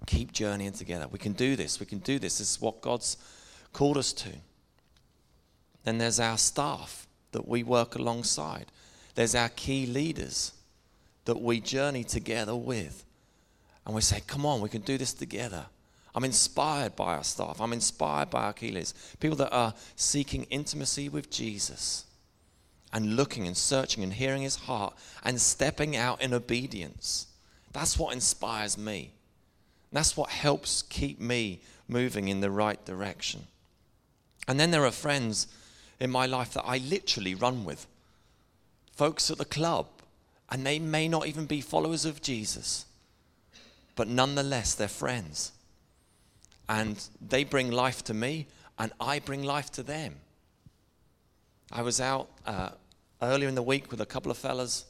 Keep 0.08 0.32
journeying 0.32 0.72
together. 0.72 1.08
We 1.10 1.20
can 1.20 1.34
do 1.34 1.56
this. 1.56 1.80
We 1.80 1.86
can 1.86 2.00
do 2.00 2.20
this. 2.20 2.38
This 2.38 2.52
is 2.52 2.62
what 2.62 2.82
God's 2.82 3.18
called 3.74 3.98
us 3.98 4.14
to. 4.14 4.30
Then 5.84 5.98
there's 5.98 6.20
our 6.20 6.38
staff 6.38 7.05
that 7.36 7.50
we 7.50 7.64
work 7.64 7.96
alongside. 7.96 8.66
There's 9.16 9.36
our 9.36 9.50
key 9.50 9.86
leaders 9.86 10.54
that 11.26 11.42
we 11.42 11.60
journey 11.60 12.06
together 12.06 12.56
with. 12.56 13.04
And 13.86 13.94
we 13.94 14.00
say, 14.00 14.22
come 14.26 14.46
on, 14.46 14.62
we 14.62 14.70
can 14.70 14.82
do 14.82 14.98
this 14.98 15.14
together. 15.14 15.66
I'm 16.16 16.24
inspired 16.24 16.96
by 16.96 17.16
our 17.16 17.26
staff. 17.26 17.60
I'm 17.60 17.74
inspired 17.74 18.30
by 18.30 18.46
our 18.46 18.54
key 18.54 18.72
leaders. 18.72 18.94
People 19.20 19.36
that 19.38 19.52
are 19.52 19.74
seeking 19.98 20.44
intimacy 20.50 21.10
with 21.10 21.30
Jesus 21.30 22.06
and 22.94 23.18
looking 23.18 23.48
and 23.48 23.58
searching 23.58 24.02
and 24.02 24.14
hearing 24.14 24.44
his 24.44 24.56
heart 24.56 24.94
and 25.26 25.42
stepping 25.42 25.98
out 25.98 26.22
in 26.22 26.34
obedience. 26.34 27.28
That's 27.74 28.00
what 28.00 28.14
inspires 28.14 28.78
me. 28.78 29.12
That's 29.92 30.16
what 30.16 30.30
helps 30.30 30.84
keep 30.84 31.20
me 31.20 31.60
moving 31.90 32.30
in 32.30 32.40
the 32.40 32.50
right 32.50 32.84
direction. 32.86 33.48
And 34.48 34.58
then 34.58 34.72
there 34.72 34.86
are 34.86 34.92
friends 34.92 35.48
in 36.00 36.12
my 36.12 36.26
life 36.26 36.54
that 36.54 36.64
I 36.66 36.78
literally 36.78 37.36
run 37.36 37.66
with. 37.66 37.88
Folks 38.94 39.30
at 39.30 39.38
the 39.38 39.46
club, 39.46 39.88
and 40.50 40.66
they 40.66 40.80
may 40.80 41.08
not 41.08 41.28
even 41.28 41.46
be 41.46 41.62
followers 41.62 42.06
of 42.06 42.22
Jesus, 42.22 42.86
but 43.96 44.08
nonetheless, 44.08 44.76
they're 44.76 44.88
friends. 44.88 45.52
And 46.68 47.04
they 47.22 47.44
bring 47.44 47.72
life 47.72 48.04
to 48.06 48.14
me, 48.14 48.48
and 48.78 48.92
I 49.00 49.20
bring 49.20 49.44
life 49.44 49.72
to 49.74 49.84
them. 49.84 50.16
I 51.72 51.82
was 51.82 52.00
out 52.00 52.30
uh, 52.46 52.70
earlier 53.22 53.50
in 53.50 53.56
the 53.56 53.64
week 53.64 53.92
with 53.92 54.02
a 54.02 54.06
couple 54.06 54.32
of 54.32 54.38
fellas. 54.38 54.86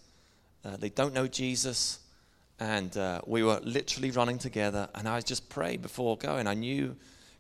Uh, 0.64 0.78
they 0.78 0.90
don't 0.90 1.14
know 1.14 1.28
Jesus. 1.28 2.00
And 2.60 2.96
uh, 2.98 3.22
we 3.26 3.44
were 3.44 3.60
literally 3.64 4.12
running 4.12 4.38
together. 4.38 4.90
And 4.96 5.08
I 5.08 5.22
just 5.22 5.50
prayed 5.50 5.82
before 5.82 6.18
going. 6.18 6.48
I 6.48 6.54
knew 6.54 6.96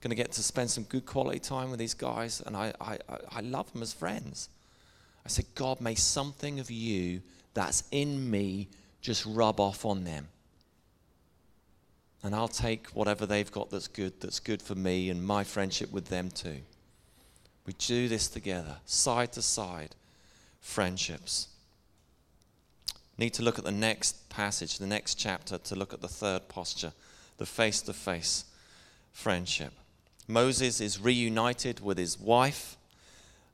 going 0.06 0.16
to 0.16 0.24
get 0.24 0.32
to 0.34 0.44
spend 0.44 0.70
some 0.70 0.84
good 0.84 1.04
quality 1.04 1.40
time 1.40 1.72
with 1.72 1.80
these 1.80 1.96
guys. 1.96 2.40
And 2.46 2.56
I, 2.56 2.72
I, 2.80 3.00
I 3.32 3.42
love 3.42 3.74
them 3.74 3.82
as 3.82 3.92
friends. 3.92 4.50
I 5.26 5.30
said, 5.30 5.46
God, 5.56 5.82
may 5.82 5.96
something 5.96 6.60
of 6.60 6.70
you 6.70 7.24
that's 7.56 7.84
in 7.90 8.30
me 8.30 8.68
just 9.02 9.26
rub 9.26 9.60
off 9.60 9.84
on 9.84 10.04
them. 10.04 10.28
And 12.22 12.36
I'll 12.36 12.48
take 12.48 12.86
whatever 12.90 13.26
they've 13.26 13.52
got 13.52 13.72
that's 13.72 13.88
good, 13.88 14.22
that's 14.22 14.40
good 14.40 14.62
for 14.62 14.76
me 14.76 15.10
and 15.10 15.26
my 15.26 15.44
friendship 15.44 15.92
with 15.92 16.06
them 16.06 16.30
too. 16.30 16.60
We 17.66 17.74
do 17.74 18.08
this 18.08 18.28
together, 18.28 18.76
side 18.86 19.32
to 19.34 19.42
side 19.42 19.96
friendships. 20.62 21.48
Need 23.18 23.32
to 23.32 23.42
look 23.42 23.58
at 23.58 23.66
the 23.66 23.72
next 23.72 24.30
passage, 24.30 24.78
the 24.78 24.86
next 24.86 25.16
chapter, 25.16 25.58
to 25.58 25.76
look 25.76 25.96
at 25.96 26.02
the 26.02 26.08
third 26.08 26.48
posture, 26.48 26.94
the 27.38 27.48
face 27.48 27.82
to 27.82 27.94
face 27.94 28.46
friendship. 29.12 29.74
Moses 30.28 30.82
is 30.82 31.00
reunited 31.00 31.80
with 31.80 31.98
his 31.98 32.20
wife 32.20 32.78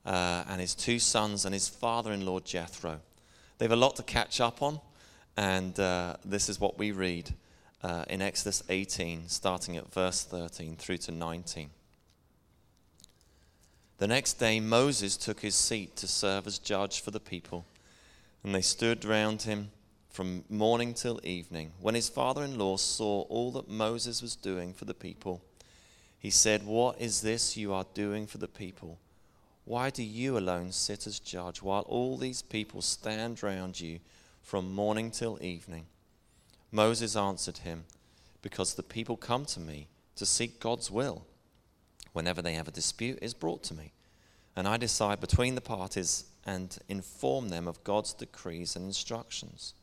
uh, 0.05 0.43
and 0.47 0.61
his 0.61 0.73
two 0.73 0.99
sons 0.99 1.43
and 1.45 1.53
his 1.53 1.67
father 1.67 2.11
in 2.11 2.25
law 2.25 2.39
Jethro. 2.39 2.99
They 3.57 3.65
have 3.65 3.71
a 3.71 3.75
lot 3.75 3.97
to 3.97 4.03
catch 4.03 4.39
up 4.39 4.61
on, 4.61 4.79
and 5.35 5.77
uh, 5.79 6.15
this 6.23 6.49
is 6.49 6.59
what 6.59 6.79
we 6.79 6.91
read 6.91 7.33
uh, 7.83 8.05
in 8.09 8.21
Exodus 8.21 8.63
18, 8.69 9.27
starting 9.27 9.77
at 9.77 9.91
verse 9.91 10.23
13 10.23 10.75
through 10.77 10.97
to 10.97 11.11
19. 11.11 11.69
The 13.97 14.07
next 14.07 14.33
day, 14.33 14.59
Moses 14.59 15.17
took 15.17 15.41
his 15.41 15.55
seat 15.55 15.95
to 15.97 16.07
serve 16.07 16.47
as 16.47 16.57
judge 16.57 17.01
for 17.01 17.11
the 17.11 17.19
people, 17.19 17.65
and 18.43 18.55
they 18.55 18.61
stood 18.61 19.05
round 19.05 19.43
him 19.43 19.71
from 20.09 20.43
morning 20.49 20.93
till 20.93 21.19
evening. 21.23 21.71
When 21.79 21.95
his 21.95 22.09
father 22.09 22.43
in 22.43 22.57
law 22.57 22.77
saw 22.77 23.21
all 23.23 23.51
that 23.51 23.69
Moses 23.69 24.21
was 24.21 24.35
doing 24.35 24.73
for 24.73 24.85
the 24.85 24.93
people, 24.93 25.41
he 26.21 26.29
said, 26.29 26.63
What 26.63 27.01
is 27.01 27.21
this 27.21 27.57
you 27.57 27.73
are 27.73 27.85
doing 27.95 28.27
for 28.27 28.37
the 28.37 28.47
people? 28.47 28.99
Why 29.65 29.89
do 29.89 30.03
you 30.03 30.37
alone 30.37 30.71
sit 30.71 31.07
as 31.07 31.17
judge 31.19 31.63
while 31.63 31.81
all 31.81 32.15
these 32.15 32.43
people 32.43 32.83
stand 32.83 33.41
round 33.41 33.79
you 33.79 33.99
from 34.43 34.71
morning 34.71 35.09
till 35.09 35.39
evening? 35.41 35.87
Moses 36.71 37.15
answered 37.15 37.57
him, 37.59 37.85
Because 38.43 38.75
the 38.75 38.83
people 38.83 39.17
come 39.17 39.45
to 39.45 39.59
me 39.59 39.87
to 40.15 40.27
seek 40.27 40.59
God's 40.59 40.91
will 40.91 41.25
whenever 42.13 42.39
they 42.43 42.53
have 42.53 42.67
a 42.67 42.71
dispute, 42.71 43.17
is 43.19 43.33
brought 43.33 43.63
to 43.63 43.73
me. 43.73 43.91
And 44.55 44.67
I 44.67 44.77
decide 44.77 45.19
between 45.21 45.55
the 45.55 45.61
parties 45.61 46.25
and 46.45 46.77
inform 46.87 47.49
them 47.49 47.67
of 47.67 47.83
God's 47.83 48.13
decrees 48.13 48.75
and 48.75 48.85
instructions. 48.85 49.73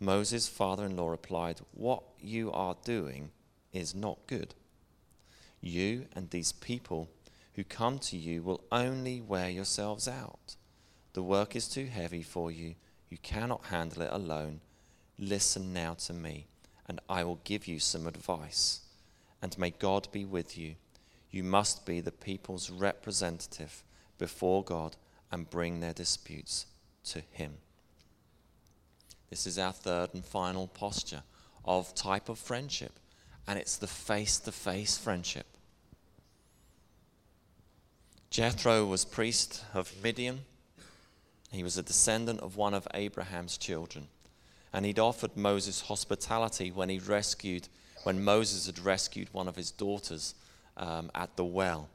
Moses' 0.00 0.48
father 0.48 0.84
in 0.84 0.96
law 0.96 1.10
replied, 1.10 1.60
What 1.74 2.02
you 2.20 2.50
are 2.50 2.76
doing 2.84 3.30
is 3.72 3.94
not 3.94 4.18
good. 4.26 4.54
You 5.64 6.06
and 6.14 6.30
these 6.30 6.52
people 6.52 7.08
who 7.54 7.64
come 7.64 7.98
to 8.00 8.16
you 8.16 8.42
will 8.42 8.62
only 8.70 9.20
wear 9.20 9.48
yourselves 9.48 10.06
out. 10.06 10.56
The 11.14 11.22
work 11.22 11.56
is 11.56 11.68
too 11.68 11.86
heavy 11.86 12.22
for 12.22 12.50
you. 12.50 12.74
You 13.08 13.18
cannot 13.18 13.66
handle 13.66 14.02
it 14.02 14.12
alone. 14.12 14.60
Listen 15.18 15.72
now 15.72 15.94
to 15.94 16.12
me, 16.12 16.46
and 16.86 17.00
I 17.08 17.24
will 17.24 17.40
give 17.44 17.66
you 17.66 17.78
some 17.78 18.06
advice. 18.06 18.80
And 19.40 19.56
may 19.58 19.70
God 19.70 20.08
be 20.12 20.24
with 20.24 20.58
you 20.58 20.76
you 21.34 21.42
must 21.42 21.84
be 21.84 22.00
the 22.00 22.12
people's 22.12 22.70
representative 22.70 23.82
before 24.18 24.62
God 24.62 24.94
and 25.32 25.50
bring 25.50 25.80
their 25.80 25.92
disputes 25.92 26.66
to 27.06 27.22
Him. 27.32 27.54
This 29.30 29.44
is 29.44 29.58
our 29.58 29.72
third 29.72 30.10
and 30.14 30.24
final 30.24 30.68
posture 30.68 31.24
of 31.64 31.92
type 31.92 32.28
of 32.28 32.38
friendship, 32.38 33.00
and 33.46 33.58
it's 33.58 33.76
the 33.76 33.86
face 33.86 34.38
to 34.40 34.52
face 34.52 34.96
friendship. 34.96 35.46
Jethro 38.30 38.84
was 38.84 39.04
priest 39.04 39.64
of 39.74 39.92
Midian. 40.02 40.40
He 41.52 41.62
was 41.62 41.78
a 41.78 41.82
descendant 41.82 42.40
of 42.40 42.56
one 42.56 42.74
of 42.74 42.88
Abraham's 42.92 43.56
children. 43.56 44.08
And 44.72 44.84
he'd 44.84 44.98
offered 44.98 45.36
Moses 45.36 45.82
hospitality 45.82 46.72
when 46.72 46.88
he 46.88 46.98
rescued, 46.98 47.68
when 48.02 48.24
Moses 48.24 48.66
had 48.66 48.80
rescued 48.80 49.28
one 49.32 49.46
of 49.46 49.54
his 49.54 49.70
daughters 49.70 50.34
um, 50.76 51.12
at 51.14 51.36
the 51.36 51.44
well 51.44 51.88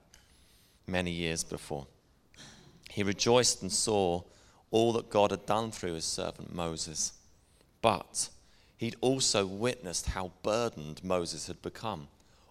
many 0.87 1.11
years 1.11 1.43
before. 1.43 1.87
He 2.89 3.03
rejoiced 3.03 3.61
and 3.61 3.71
saw 3.71 4.23
all 4.71 4.93
that 4.93 5.09
God 5.09 5.31
had 5.31 5.45
done 5.45 5.71
through 5.71 5.93
his 5.93 6.05
servant 6.05 6.53
Moses. 6.55 7.13
But 7.81 8.29
he'd 8.79 8.95
also 9.01 9.45
witnessed 9.45 10.07
how 10.07 10.31
burdened 10.41 11.03
Moses 11.03 11.47
had 11.47 11.61
become. 11.61 12.07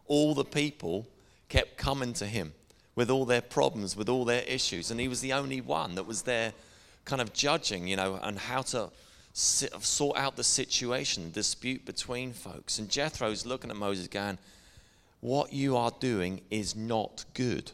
All 0.07 0.35
the 0.35 0.45
people 0.45 1.09
kept 1.49 1.79
coming 1.79 2.13
to 2.13 2.27
him 2.27 2.53
with 2.95 3.11
all 3.11 3.25
their 3.25 3.41
problems, 3.41 3.97
with 3.97 4.11
all 4.11 4.25
their 4.25 4.43
issues, 4.43 4.91
and 4.91 5.01
he 5.01 5.09
was 5.09 5.23
the 5.23 5.33
only 5.33 5.61
one 5.61 5.95
that 5.95 6.07
was 6.07 6.23
there 6.23 6.53
kind 7.07 7.23
of 7.23 7.33
judging, 7.33 7.89
you 7.89 7.97
know, 7.97 8.21
and 8.23 8.39
how 8.39 8.61
to 8.61 8.91
sort 9.33 10.19
out 10.19 10.37
the 10.37 10.45
situation, 10.45 11.31
dispute 11.31 11.87
between 11.87 12.33
folks. 12.33 12.79
And 12.79 12.91
Jethro's 12.91 13.47
looking 13.47 13.71
at 13.71 13.77
Moses 13.77 14.07
going, 14.07 14.37
what 15.21 15.53
you 15.53 15.77
are 15.77 15.93
doing 15.99 16.43
is 16.51 16.77
not 16.77 17.25
good. 17.33 17.73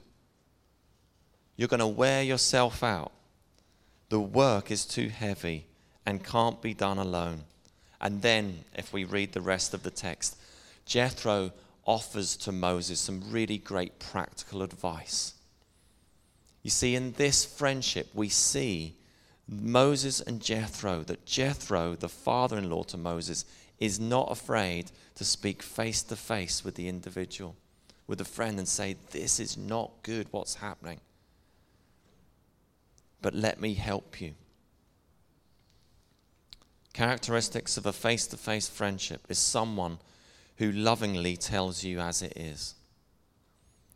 You're 1.57 1.69
going 1.69 1.81
to 1.81 1.87
wear 1.87 2.23
yourself 2.23 2.85
out. 2.85 3.11
The 4.11 4.21
work 4.21 4.71
is 4.71 4.85
too 4.85 5.09
heavy 5.09 5.67
and 6.07 6.23
can't 6.23 6.63
be 6.63 6.75
done 6.75 6.99
alone. 6.99 7.45
And 8.05 8.21
then, 8.21 8.65
if 8.75 8.93
we 8.93 9.05
read 9.05 9.33
the 9.33 9.41
rest 9.41 9.73
of 9.73 9.83
the 9.83 9.91
text, 9.91 10.37
Jethro 10.85 11.53
offers 11.87 12.37
to 12.37 12.53
Moses 12.53 13.01
some 13.01 13.23
really 13.31 13.57
great 13.57 13.99
practical 13.99 14.63
advice. 14.63 15.33
You 16.63 16.69
see, 16.69 16.95
in 16.95 17.13
this 17.13 17.47
friendship, 17.47 18.09
we 18.13 18.29
see 18.29 18.95
Moses 19.49 20.21
and 20.21 20.43
Jethro, 20.43 21.03
that 21.05 21.25
Jethro, 21.25 21.95
the 21.95 22.11
father 22.11 22.59
in 22.59 22.69
law 22.69 22.83
to 22.85 22.99
Moses, 22.99 23.47
is 23.79 23.99
not 23.99 24.31
afraid 24.31 24.91
to 25.15 25.25
speak 25.25 25.63
face 25.63 26.03
to 26.03 26.17
face 26.17 26.63
with 26.63 26.75
the 26.75 26.89
individual, 26.89 27.57
with 28.07 28.21
a 28.21 28.25
friend, 28.27 28.59
and 28.59 28.69
say, 28.69 28.97
This 29.13 29.41
is 29.41 29.57
not 29.57 29.91
good, 30.03 30.27
what's 30.31 30.57
happening. 30.57 31.01
But 33.23 33.35
let 33.35 33.61
me 33.63 33.73
help 33.73 34.21
you. 34.21 34.35
Characteristics 36.95 37.77
of 37.77 37.87
a 37.87 37.93
face 37.93 38.25
to 38.29 38.37
face 38.37 38.69
friendship 38.69 39.27
is 39.29 39.39
someone 39.39 39.99
who 40.59 40.71
lovingly 40.71 41.37
tells 41.37 41.83
you 41.83 41.99
as 41.99 42.23
it 42.23 42.33
is, 42.37 42.77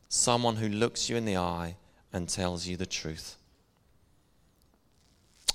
someone 0.09 0.57
who 0.57 0.69
looks 0.69 1.09
you 1.09 1.17
in 1.17 1.25
the 1.25 1.37
eye 1.37 1.77
and 2.13 2.29
tells 2.29 2.67
you 2.67 2.77
the 2.77 2.87
truth. 2.87 3.37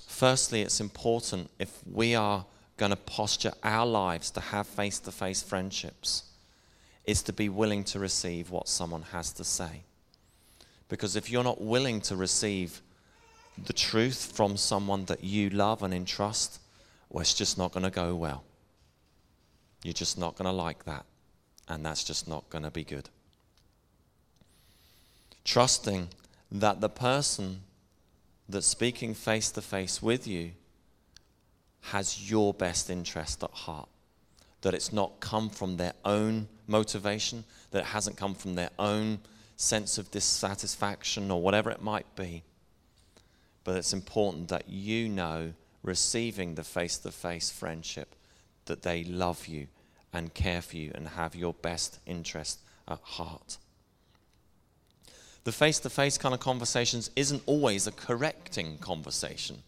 Firstly, 0.07 0.61
it's 0.61 0.79
important 0.79 1.51
if 1.59 1.81
we 1.85 2.15
are 2.15 2.45
going 2.77 2.91
to 2.91 2.95
posture 2.95 3.51
our 3.61 3.85
lives 3.85 4.31
to 4.31 4.39
have 4.39 4.65
face 4.65 4.99
to 4.99 5.11
face 5.11 5.43
friendships 5.43 6.23
is 7.03 7.21
to 7.23 7.33
be 7.33 7.49
willing 7.49 7.83
to 7.83 7.99
receive 7.99 8.51
what 8.51 8.69
someone 8.69 9.01
has 9.11 9.33
to 9.33 9.43
say. 9.43 9.83
Because 10.87 11.17
if 11.17 11.29
you're 11.29 11.43
not 11.43 11.59
willing 11.59 11.99
to 12.01 12.15
receive 12.15 12.81
the 13.65 13.73
truth 13.73 14.31
from 14.33 14.55
someone 14.55 15.03
that 15.05 15.25
you 15.25 15.49
love 15.49 15.83
and 15.83 15.93
entrust, 15.93 16.59
well, 17.13 17.21
it's 17.21 17.33
just 17.33 17.57
not 17.57 17.71
going 17.71 17.83
to 17.83 17.91
go 17.91 18.15
well. 18.15 18.43
You're 19.83 19.93
just 19.93 20.17
not 20.17 20.35
going 20.35 20.47
to 20.47 20.51
like 20.51 20.83
that. 20.85 21.05
And 21.69 21.85
that's 21.85 22.03
just 22.03 22.27
not 22.27 22.49
going 22.49 22.63
to 22.63 22.71
be 22.71 22.83
good. 22.83 23.07
Trusting 25.45 26.09
that 26.51 26.81
the 26.81 26.89
person 26.89 27.61
that's 28.49 28.65
speaking 28.65 29.13
face 29.13 29.51
to 29.51 29.61
face 29.61 30.01
with 30.01 30.27
you 30.27 30.51
has 31.81 32.29
your 32.29 32.53
best 32.53 32.89
interest 32.89 33.43
at 33.43 33.51
heart. 33.51 33.89
That 34.61 34.73
it's 34.73 34.91
not 34.91 35.19
come 35.19 35.49
from 35.49 35.77
their 35.77 35.93
own 36.03 36.47
motivation, 36.65 37.43
that 37.71 37.79
it 37.79 37.85
hasn't 37.85 38.17
come 38.17 38.33
from 38.33 38.55
their 38.55 38.71
own 38.79 39.19
sense 39.55 39.99
of 39.99 40.09
dissatisfaction 40.09 41.29
or 41.29 41.41
whatever 41.41 41.69
it 41.69 41.81
might 41.81 42.15
be. 42.15 42.43
But 43.63 43.75
it's 43.77 43.93
important 43.93 44.47
that 44.47 44.67
you 44.67 45.09
know, 45.09 45.53
receiving 45.83 46.55
the 46.55 46.63
face 46.63 46.97
to 46.99 47.11
face 47.11 47.51
friendship, 47.51 48.15
that 48.65 48.83
they 48.83 49.03
love 49.03 49.47
you 49.47 49.67
and 50.13 50.33
care 50.33 50.61
for 50.61 50.77
you 50.77 50.91
and 50.95 51.09
have 51.09 51.35
your 51.35 51.53
best 51.53 51.99
interest 52.05 52.59
at 52.87 52.99
heart. 52.99 53.57
The 55.43 55.51
face 55.51 55.79
to 55.79 55.89
face 55.89 56.17
kind 56.17 56.33
of 56.33 56.39
conversations 56.39 57.11
isn't 57.15 57.43
always 57.45 57.85
a 57.85 57.91
correcting 57.91 58.77
conversation, 58.77 59.63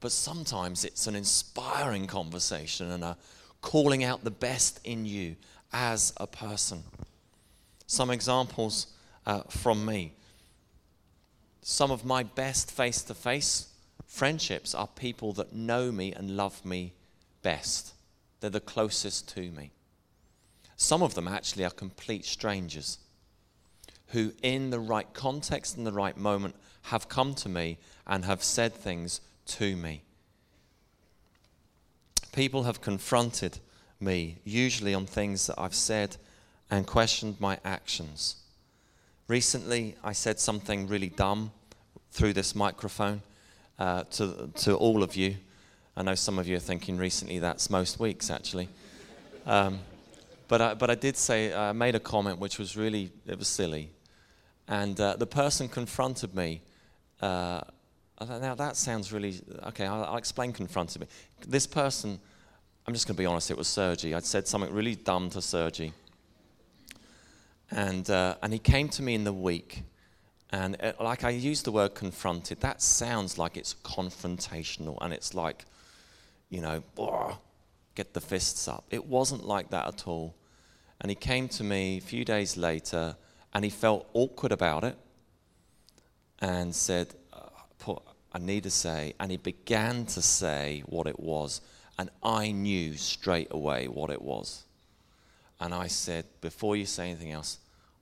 but 0.00 0.12
sometimes 0.12 0.84
it's 0.84 1.08
an 1.08 1.16
inspiring 1.16 2.06
conversation 2.06 2.90
and 2.92 3.02
a 3.02 3.16
calling 3.60 4.04
out 4.04 4.22
the 4.22 4.30
best 4.30 4.80
in 4.84 5.04
you 5.04 5.34
as 5.72 6.12
a 6.18 6.26
person. 6.26 6.84
Some 7.86 8.10
examples 8.10 8.86
uh, 9.26 9.42
from 9.48 9.84
me. 9.84 10.12
Some 11.62 11.90
of 11.90 12.04
my 12.04 12.22
best 12.22 12.70
face 12.70 13.02
to 13.02 13.14
face 13.14 13.68
friendships 14.08 14.74
are 14.74 14.88
people 14.88 15.32
that 15.34 15.52
know 15.52 15.92
me 15.92 16.12
and 16.12 16.36
love 16.36 16.64
me 16.64 16.94
best. 17.42 17.94
They're 18.40 18.50
the 18.50 18.60
closest 18.60 19.28
to 19.36 19.50
me. 19.52 19.70
Some 20.76 21.02
of 21.02 21.14
them 21.14 21.28
actually 21.28 21.64
are 21.64 21.70
complete 21.70 22.24
strangers 22.24 22.98
who, 24.08 24.32
in 24.42 24.70
the 24.70 24.80
right 24.80 25.12
context 25.12 25.76
and 25.76 25.86
the 25.86 25.92
right 25.92 26.16
moment, 26.16 26.56
have 26.82 27.08
come 27.08 27.34
to 27.34 27.48
me 27.48 27.78
and 28.06 28.24
have 28.24 28.42
said 28.42 28.72
things 28.72 29.20
to 29.44 29.76
me. 29.76 30.02
People 32.32 32.62
have 32.62 32.80
confronted 32.80 33.58
me, 34.00 34.38
usually 34.44 34.94
on 34.94 35.04
things 35.04 35.46
that 35.46 35.60
I've 35.60 35.74
said, 35.74 36.16
and 36.70 36.86
questioned 36.86 37.40
my 37.40 37.58
actions. 37.64 38.36
Recently, 39.26 39.96
I 40.02 40.12
said 40.12 40.38
something 40.38 40.86
really 40.86 41.10
dumb 41.10 41.50
through 42.10 42.32
this 42.32 42.54
microphone 42.54 43.20
uh, 43.78 44.04
to, 44.04 44.50
to 44.56 44.74
all 44.74 45.02
of 45.02 45.16
you. 45.16 45.36
I 45.96 46.02
know 46.02 46.14
some 46.14 46.38
of 46.38 46.46
you 46.46 46.56
are 46.56 46.60
thinking 46.60 46.96
recently 46.96 47.38
that's 47.38 47.70
most 47.70 47.98
weeks, 47.98 48.30
actually. 48.30 48.68
Um, 49.46 49.80
but, 50.46 50.60
I, 50.60 50.74
but 50.74 50.90
I 50.90 50.94
did 50.94 51.16
say, 51.16 51.52
I 51.52 51.72
made 51.72 51.94
a 51.94 52.00
comment 52.00 52.38
which 52.38 52.58
was 52.58 52.76
really, 52.76 53.10
it 53.26 53.38
was 53.38 53.48
silly. 53.48 53.90
And 54.66 55.00
uh, 55.00 55.16
the 55.16 55.26
person 55.26 55.68
confronted 55.68 56.34
me. 56.34 56.60
Uh, 57.20 57.60
now 58.20 58.54
that 58.54 58.76
sounds 58.76 59.12
really, 59.12 59.40
okay, 59.66 59.86
I'll, 59.86 60.04
I'll 60.04 60.16
explain 60.16 60.52
confronted 60.52 61.02
me. 61.02 61.06
This 61.46 61.66
person, 61.66 62.18
I'm 62.86 62.94
just 62.94 63.06
going 63.06 63.16
to 63.16 63.18
be 63.18 63.26
honest, 63.26 63.50
it 63.50 63.56
was 63.56 63.68
Sergi. 63.68 64.14
I'd 64.14 64.24
said 64.24 64.46
something 64.46 64.72
really 64.72 64.94
dumb 64.94 65.30
to 65.30 65.42
Sergi. 65.42 65.92
And, 67.70 68.08
uh, 68.08 68.36
and 68.42 68.52
he 68.52 68.58
came 68.58 68.88
to 68.90 69.02
me 69.02 69.14
in 69.14 69.24
the 69.24 69.32
week. 69.32 69.82
And 70.50 70.74
it, 70.76 70.96
uh, 70.98 71.04
like 71.04 71.24
I 71.24 71.30
use 71.30 71.62
the 71.62 71.72
word 71.72 71.94
confronted, 71.94 72.60
that 72.60 72.80
sounds 72.80 73.38
like 73.38 73.56
it's 73.56 73.74
confrontational 73.84 74.96
and 75.00 75.12
it's 75.12 75.34
like, 75.34 75.66
you 76.48 76.60
know, 76.60 76.82
get 77.94 78.14
the 78.14 78.20
fists 78.20 78.66
up. 78.68 78.84
It 78.90 79.06
wasn't 79.06 79.46
like 79.46 79.70
that 79.70 79.86
at 79.86 80.08
all. 80.08 80.34
And 81.00 81.10
he 81.10 81.14
came 81.14 81.48
to 81.48 81.64
me 81.64 81.98
a 81.98 82.00
few 82.00 82.24
days 82.24 82.56
later 82.56 83.16
and 83.52 83.64
he 83.64 83.70
felt 83.70 84.08
awkward 84.14 84.52
about 84.52 84.84
it 84.84 84.96
and 86.40 86.74
said, 86.74 87.14
uh, 87.32 87.94
I 88.32 88.38
need 88.38 88.62
to 88.64 88.70
say, 88.70 89.14
and 89.18 89.30
he 89.30 89.36
began 89.36 90.06
to 90.06 90.22
say 90.22 90.82
what 90.86 91.06
it 91.06 91.18
was, 91.18 91.60
and 91.98 92.10
I 92.22 92.52
knew 92.52 92.94
straight 92.96 93.48
away 93.50 93.88
what 93.88 94.10
it 94.10 94.22
was. 94.22 94.64
And 95.60 95.74
I 95.74 95.88
said, 95.88 96.26
Before 96.40 96.76
you 96.76 96.86
say 96.86 97.10
anything 97.10 97.32
else, 97.32 97.58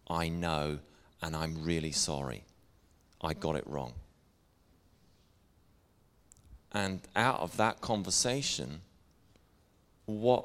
I 0.09 0.29
know, 0.29 0.81
and 1.23 1.35
I'm 1.35 1.65
really 1.65 1.93
sorry. 1.93 2.45
I 3.21 3.35
got 3.35 3.57
it 3.57 3.67
wrong. 3.67 3.95
And 6.73 7.01
out 7.15 7.41
of 7.41 7.57
that 7.57 7.81
conversation, 7.81 8.81
what 10.05 10.45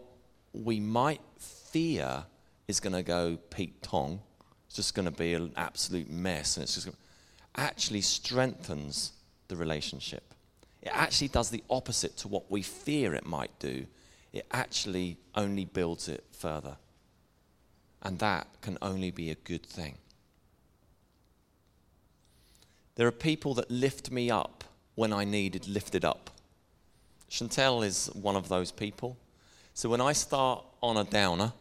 we 0.54 0.80
might 0.80 1.22
fear 1.38 2.26
is 2.68 2.80
going 2.80 2.94
to 2.94 3.04
go 3.04 3.38
Pete 3.50 3.82
Tong 3.82 4.22
it's 4.72 4.78
just 4.78 4.96
going 4.96 5.06
to 5.06 5.12
be 5.12 5.34
an 5.34 5.52
absolute 5.58 6.10
mess, 6.10 6.56
and 6.56 6.64
it's 6.64 6.76
just 6.76 6.88
actually 7.58 8.00
strengthens 8.00 9.12
the 9.50 9.58
relationship. 9.58 10.34
It 10.82 10.92
actually 10.94 11.28
does 11.28 11.50
the 11.50 11.62
opposite 11.70 12.16
to 12.20 12.30
what 12.30 12.50
we 12.50 12.62
fear 12.62 13.14
it 13.14 13.26
might 13.26 13.52
do. 13.60 13.86
It 14.32 14.48
actually 14.50 15.18
only 15.36 15.66
builds 15.66 16.08
it 16.08 16.24
further. 16.32 16.78
And 18.02 18.18
that 18.20 18.48
can 18.62 18.78
only 18.82 19.12
be 19.12 19.30
a 19.30 19.36
good 19.36 19.66
thing. 19.66 19.98
There 23.02 23.08
are 23.08 23.12
people 23.12 23.56
that 23.56 23.72
lift 23.72 24.12
me 24.12 24.30
up 24.30 24.64
when 24.94 25.12
I 25.12 25.24
needed 25.24 25.68
lifted 25.68 26.06
up. 26.06 26.30
Chantel 27.32 27.84
is 27.84 28.12
one 28.14 28.36
of 28.36 28.48
those 28.48 28.72
people. 28.72 29.18
So 29.74 29.90
when 29.90 30.00
I 30.00 30.14
start 30.14 30.64
on 30.84 30.98
a 30.98 31.04
downer, 31.04 31.52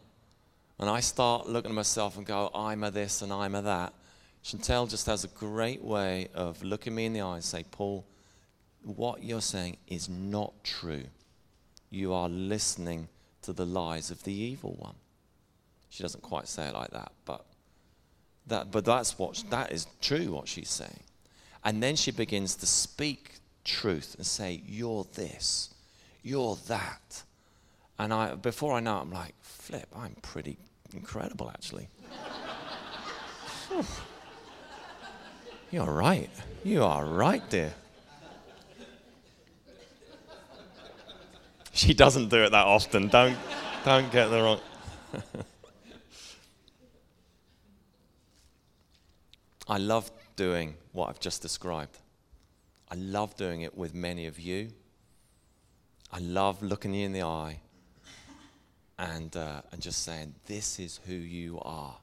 and 0.78 0.90
I 0.90 1.00
start 1.00 1.48
looking 1.48 1.70
at 1.70 1.74
myself 1.74 2.18
and 2.18 2.26
go, 2.26 2.50
I'm 2.54 2.84
a 2.84 2.90
this 2.90 3.22
and 3.22 3.32
I'm 3.32 3.54
a 3.54 3.62
that, 3.62 3.94
Chantel 4.44 4.90
just 4.90 5.06
has 5.06 5.24
a 5.24 5.28
great 5.28 5.82
way 5.82 6.28
of 6.34 6.62
looking 6.62 6.94
me 6.94 7.06
in 7.06 7.14
the 7.14 7.22
eye 7.22 7.36
and 7.36 7.42
say, 7.44 7.64
Paul, 7.70 8.04
what 8.82 9.22
you're 9.22 9.40
saying 9.40 9.78
is 9.86 10.10
not 10.10 10.52
true. 10.62 11.04
You 11.88 12.12
are 12.12 12.28
listening 12.28 13.08
to 13.40 13.54
the 13.54 13.64
lies 13.64 14.10
of 14.10 14.24
the 14.24 14.34
evil 14.34 14.74
one. 14.78 14.96
She 15.88 16.02
doesn't 16.02 16.22
quite 16.22 16.48
say 16.48 16.66
it 16.66 16.74
like 16.74 16.90
that, 16.90 17.12
but 17.24 17.46
that, 18.46 18.70
but 18.70 18.84
that's 18.84 19.18
what 19.18 19.42
that 19.48 19.72
is 19.72 19.86
true 20.02 20.32
what 20.32 20.46
she's 20.46 20.68
saying. 20.68 21.00
And 21.64 21.82
then 21.82 21.96
she 21.96 22.10
begins 22.10 22.54
to 22.56 22.66
speak 22.66 23.34
truth 23.64 24.14
and 24.16 24.26
say, 24.26 24.62
You're 24.66 25.04
this, 25.14 25.74
you're 26.22 26.56
that. 26.68 27.22
And 27.98 28.12
I 28.14 28.34
before 28.34 28.74
I 28.74 28.80
know 28.80 28.98
it, 28.98 29.02
I'm 29.02 29.12
like, 29.12 29.34
flip, 29.42 29.88
I'm 29.94 30.16
pretty 30.22 30.56
incredible, 30.94 31.50
actually. 31.50 31.88
You're 35.70 35.92
right. 35.92 36.30
You 36.64 36.82
are 36.82 37.04
right, 37.04 37.48
dear. 37.48 37.72
She 41.72 41.94
doesn't 41.94 42.28
do 42.28 42.42
it 42.42 42.50
that 42.50 42.66
often. 42.66 43.06
Don't, 43.08 43.38
don't 43.84 44.10
get 44.10 44.26
the 44.28 44.42
wrong. 44.42 44.60
I 49.68 49.78
love 49.78 50.10
doing 50.40 50.74
what 50.92 51.10
I've 51.10 51.20
just 51.20 51.42
described. 51.42 51.98
I 52.90 52.94
love 52.94 53.36
doing 53.36 53.60
it 53.60 53.76
with 53.76 53.94
many 53.94 54.26
of 54.26 54.40
you. 54.40 54.70
I 56.10 56.18
love 56.20 56.62
looking 56.62 56.94
you 56.94 57.04
in 57.04 57.12
the 57.12 57.24
eye 57.24 57.60
and, 58.98 59.36
uh, 59.36 59.60
and 59.70 59.82
just 59.82 60.02
saying, 60.02 60.34
This 60.46 60.78
is 60.78 60.98
who 61.06 61.12
you 61.12 61.60
are. 61.60 61.94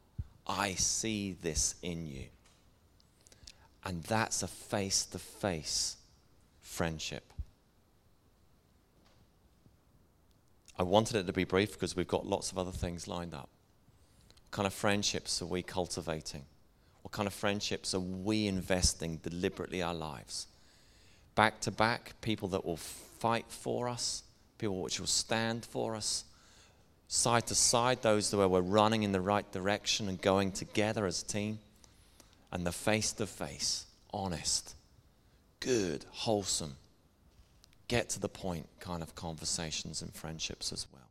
I 0.46 0.76
see 0.76 1.36
this 1.42 1.74
in 1.82 2.06
you. 2.06 2.26
And 3.84 4.04
that's 4.04 4.44
a 4.44 4.48
face 4.48 5.04
to 5.08 5.18
face 5.18 5.98
friendship. 6.62 7.34
I 10.78 10.84
wanted 10.84 11.16
it 11.16 11.26
to 11.26 11.34
be 11.34 11.44
brief 11.44 11.72
because 11.72 11.96
we've 11.96 12.08
got 12.08 12.28
lots 12.28 12.52
of 12.52 12.60
other 12.60 12.72
things 12.72 13.08
lined 13.08 13.34
up. 13.34 13.50
What 14.30 14.52
kind 14.52 14.68
of 14.68 14.76
friendships 14.76 15.42
are 15.42 15.48
we 15.48 15.64
cultivating? 15.64 16.46
What 17.08 17.14
kind 17.14 17.28
of 17.28 17.34
friendships 17.34 17.94
are 17.94 18.02
we 18.02 18.48
investing 18.48 19.22
deliberately 19.24 19.82
our 19.82 19.94
lives? 19.94 20.48
Back 21.36 21.62
to 21.62 21.72
back, 21.72 22.20
people 22.20 22.50
that 22.50 22.66
will 22.66 22.76
fight 22.76 23.46
for 23.48 23.88
us, 23.88 24.24
people 24.58 24.82
which 24.82 25.00
will 25.00 25.08
stand 25.08 25.64
for 25.64 25.96
us, 25.96 26.26
side 27.08 27.48
to 27.48 27.56
side, 27.56 28.02
those 28.02 28.36
where 28.36 28.50
we're 28.50 28.60
running 28.60 29.04
in 29.04 29.14
the 29.14 29.22
right 29.22 29.50
direction 29.54 30.10
and 30.10 30.22
going 30.22 30.52
together 30.52 31.06
as 31.06 31.22
a 31.22 31.26
team, 31.26 31.60
and 32.52 32.68
the 32.68 32.74
face 32.74 33.14
to 33.14 33.26
face, 33.26 33.86
honest, 34.14 34.76
good, 35.62 36.04
wholesome, 36.10 36.76
get 37.88 38.10
to 38.10 38.20
the 38.20 38.28
point 38.28 38.68
kind 38.82 39.02
of 39.02 39.16
conversations 39.16 40.02
and 40.02 40.14
friendships 40.14 40.74
as 40.74 40.86
well. 40.92 41.07